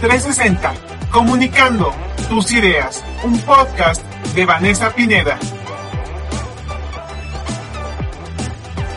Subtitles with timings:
[0.00, 0.72] 360,
[1.12, 1.92] comunicando
[2.30, 4.02] tus ideas, un podcast
[4.34, 5.38] de Vanessa Pineda.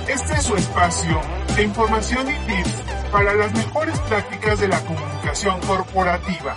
[0.07, 1.19] Este es su espacio
[1.57, 2.71] de información y tips
[3.11, 6.55] para las mejores prácticas de la comunicación corporativa.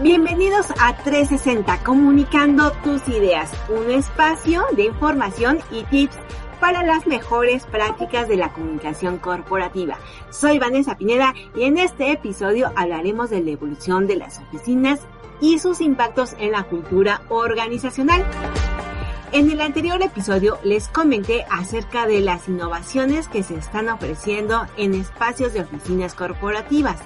[0.00, 6.16] Bienvenidos a 360, comunicando tus ideas, un espacio de información y tips
[6.60, 9.98] para las mejores prácticas de la comunicación corporativa.
[10.30, 15.00] Soy Vanessa Pineda y en este episodio hablaremos de la evolución de las oficinas
[15.40, 18.24] y sus impactos en la cultura organizacional.
[19.32, 24.92] En el anterior episodio les comenté acerca de las innovaciones que se están ofreciendo en
[24.94, 26.98] espacios de oficinas corporativas,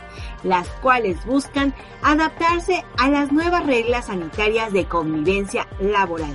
[0.42, 6.34] las cuales buscan adaptarse a las nuevas reglas sanitarias de convivencia laboral.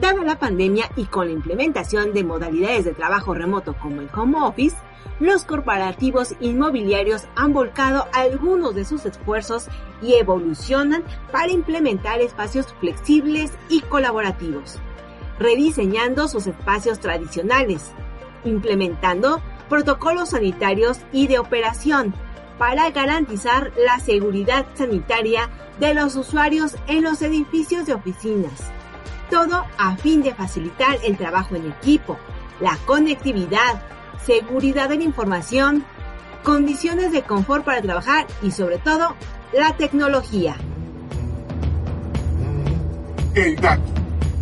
[0.00, 4.36] Dada la pandemia y con la implementación de modalidades de trabajo remoto como el home
[4.42, 4.76] office,
[5.20, 9.68] los corporativos inmobiliarios han volcado algunos de sus esfuerzos
[10.02, 14.78] y evolucionan para implementar espacios flexibles y colaborativos,
[15.38, 17.92] rediseñando sus espacios tradicionales,
[18.44, 22.12] implementando protocolos sanitarios y de operación
[22.58, 25.48] para garantizar la seguridad sanitaria
[25.80, 28.75] de los usuarios en los edificios de oficinas.
[29.30, 32.18] Todo a fin de facilitar el trabajo en equipo,
[32.60, 33.82] la conectividad,
[34.24, 35.84] seguridad de la información,
[36.42, 39.14] condiciones de confort para trabajar y sobre todo
[39.52, 40.56] la tecnología.
[43.34, 43.82] El dato.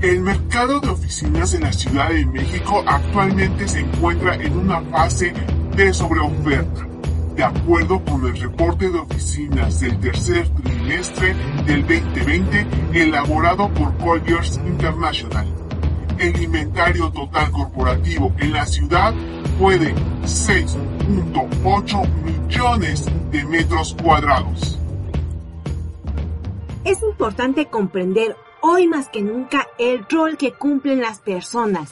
[0.00, 5.32] El mercado de oficinas en la Ciudad de México actualmente se encuentra en una fase
[5.74, 6.93] de sobreoferta.
[7.34, 11.34] De acuerdo con el reporte de oficinas del tercer trimestre
[11.66, 15.46] del 2020 elaborado por Colliers International,
[16.18, 19.12] el inventario total corporativo en la ciudad
[19.58, 24.78] fue de 6.8 millones de metros cuadrados.
[26.84, 31.90] Es importante comprender hoy más que nunca el rol que cumplen las personas,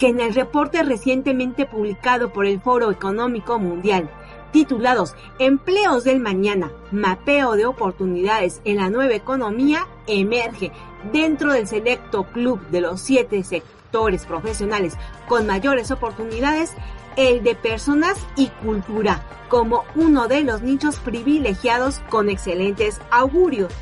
[0.00, 4.10] que en el reporte recientemente publicado por el Foro Económico Mundial,
[4.52, 10.72] titulados Empleos del Mañana, Mapeo de Oportunidades en la Nueva Economía, emerge
[11.12, 14.96] dentro del selecto club de los siete sectores profesionales
[15.28, 16.74] con mayores oportunidades,
[17.16, 23.72] el de personas y cultura, como uno de los nichos privilegiados con excelentes augurios.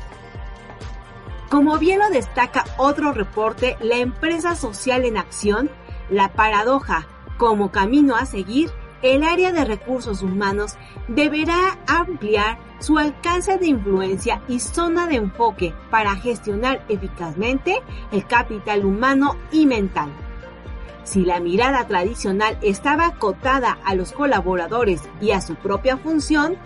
[1.49, 5.69] Como bien lo destaca otro reporte, la empresa social en acción,
[6.09, 8.71] la paradoja como camino a seguir,
[9.05, 10.77] el área de recursos humanos
[11.07, 18.83] deberá ampliar su alcance de influencia y zona de enfoque para gestionar eficazmente el capital
[18.83, 20.09] humano y mental.
[21.03, 26.57] Si la mirada tradicional estaba acotada a los colaboradores y a su propia función,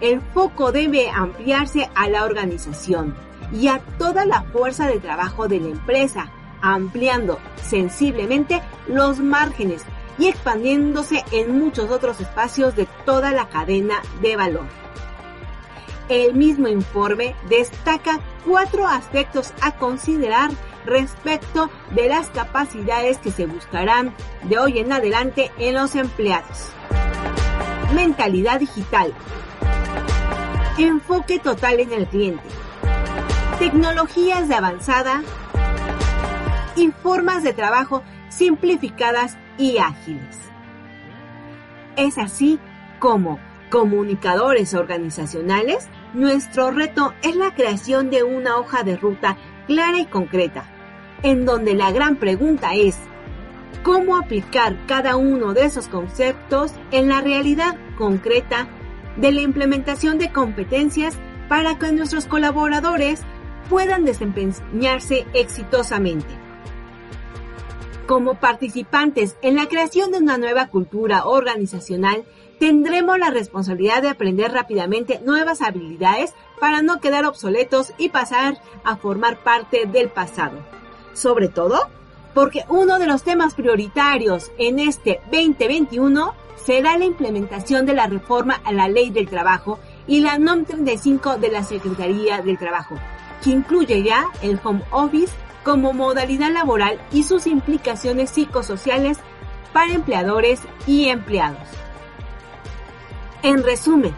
[0.00, 3.16] el foco debe ampliarse a la organización
[3.52, 9.84] y a toda la fuerza de trabajo de la empresa, ampliando sensiblemente los márgenes
[10.18, 14.66] y expandiéndose en muchos otros espacios de toda la cadena de valor.
[16.08, 20.50] El mismo informe destaca cuatro aspectos a considerar
[20.84, 26.70] respecto de las capacidades que se buscarán de hoy en adelante en los empleados.
[27.92, 29.12] Mentalidad digital.
[30.78, 32.44] Enfoque total en el cliente.
[33.58, 35.22] Tecnologías de avanzada
[36.76, 40.38] y formas de trabajo simplificadas y ágiles.
[41.96, 42.58] Es así
[42.98, 43.38] como,
[43.70, 49.36] comunicadores organizacionales, nuestro reto es la creación de una hoja de ruta
[49.66, 50.64] clara y concreta,
[51.22, 52.96] en donde la gran pregunta es,
[53.82, 58.68] ¿cómo aplicar cada uno de esos conceptos en la realidad concreta
[59.16, 61.16] de la implementación de competencias
[61.48, 63.22] para que nuestros colaboradores
[63.68, 66.45] puedan desempeñarse exitosamente?
[68.06, 72.24] Como participantes en la creación de una nueva cultura organizacional,
[72.58, 78.96] tendremos la responsabilidad de aprender rápidamente nuevas habilidades para no quedar obsoletos y pasar a
[78.96, 80.58] formar parte del pasado.
[81.12, 81.88] Sobre todo,
[82.32, 88.60] porque uno de los temas prioritarios en este 2021 será la implementación de la reforma
[88.64, 92.96] a la ley del trabajo y la NOM 35 de la Secretaría del Trabajo,
[93.42, 95.32] que incluye ya el home office
[95.66, 99.18] como modalidad laboral y sus implicaciones psicosociales
[99.72, 101.66] para empleadores y empleados.
[103.42, 104.14] En resumen,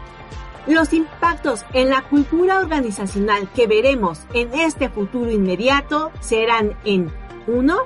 [0.66, 7.10] los impactos en la cultura organizacional que veremos en este futuro inmediato serán en
[7.46, 7.78] 1.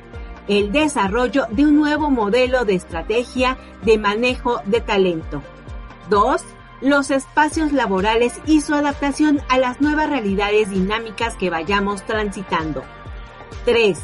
[0.49, 5.41] El desarrollo de un nuevo modelo de estrategia de manejo de talento.
[6.11, 6.43] 2
[6.81, 12.83] los espacios laborales y su adaptación a las nuevas realidades dinámicas que vayamos transitando.
[13.65, 13.99] 3.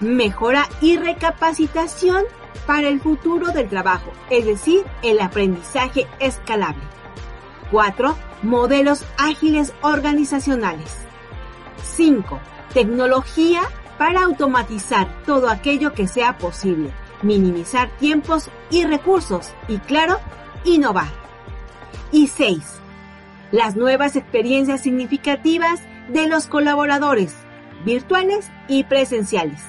[0.00, 2.24] Mejora y recapacitación
[2.66, 6.82] para el futuro del trabajo, es decir, el aprendizaje escalable.
[7.70, 8.16] 4.
[8.42, 11.06] Modelos ágiles organizacionales.
[11.82, 12.40] 5.
[12.74, 13.62] Tecnología
[13.98, 16.90] para automatizar todo aquello que sea posible,
[17.22, 20.18] minimizar tiempos y recursos y, claro,
[20.64, 21.08] innovar.
[22.12, 22.62] Y 6.
[23.52, 27.34] Las nuevas experiencias significativas de los colaboradores,
[27.84, 29.60] virtuales y presenciales.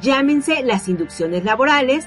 [0.00, 2.06] Llámense las inducciones laborales,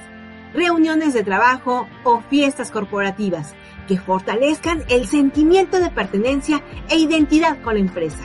[0.53, 3.53] reuniones de trabajo o fiestas corporativas
[3.87, 8.23] que fortalezcan el sentimiento de pertenencia e identidad con la empresa.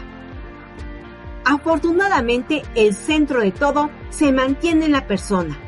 [1.44, 5.58] Afortunadamente, el centro de todo se mantiene en la persona,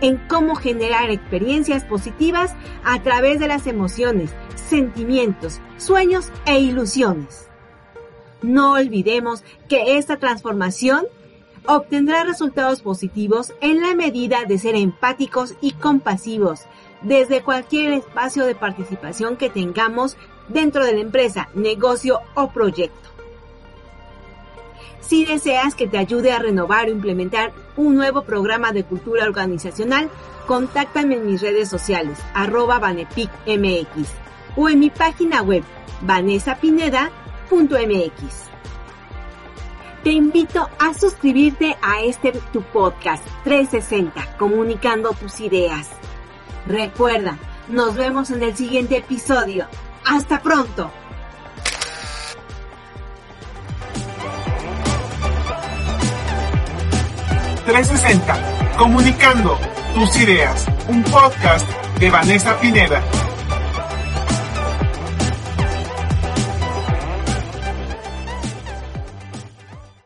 [0.00, 2.54] en cómo generar experiencias positivas
[2.84, 7.48] a través de las emociones, sentimientos, sueños e ilusiones.
[8.42, 11.06] No olvidemos que esta transformación
[11.66, 16.62] obtendrá resultados positivos en la medida de ser empáticos y compasivos
[17.02, 20.16] desde cualquier espacio de participación que tengamos
[20.48, 23.08] dentro de la empresa, negocio o proyecto.
[25.00, 30.10] Si deseas que te ayude a renovar o implementar un nuevo programa de cultura organizacional,
[30.46, 34.08] contáctame en mis redes sociales, arroba vanepicmx
[34.56, 35.62] o en mi página web,
[40.04, 45.88] Te invito a suscribirte a este tu podcast 360, comunicando tus ideas.
[46.66, 49.66] Recuerda, nos vemos en el siguiente episodio.
[50.04, 50.90] ¡Hasta pronto!
[57.66, 59.58] ...360, comunicando
[59.94, 61.68] tus ideas, un podcast
[61.98, 63.02] de Vanessa Pineda.